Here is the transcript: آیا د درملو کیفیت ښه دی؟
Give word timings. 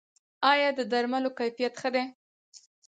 آیا 0.51 0.69
د 0.77 0.79
درملو 0.91 1.29
کیفیت 1.39 1.73
ښه 1.81 1.89
دی؟ 1.95 2.03